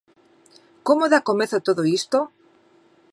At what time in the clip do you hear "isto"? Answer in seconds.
1.99-2.19